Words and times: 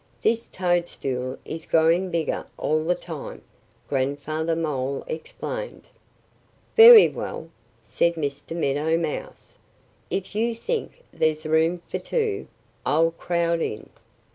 "This 0.23 0.47
toadstool 0.47 1.37
is 1.45 1.67
growing 1.67 2.09
bigger 2.09 2.47
all 2.57 2.83
the 2.83 2.95
time," 2.95 3.43
Grandfather 3.87 4.55
Mole 4.55 5.03
explained. 5.05 5.83
"Very 6.75 7.07
well!" 7.07 7.51
said 7.83 8.15
Mr. 8.15 8.55
Meadow 8.57 8.97
Mouse. 8.97 9.57
"If 10.09 10.33
you 10.33 10.55
think 10.55 11.03
there's 11.13 11.45
room 11.45 11.83
for 11.87 11.99
two, 11.99 12.47
I'll 12.83 13.11
crowd 13.11 13.61
in." 13.61 13.91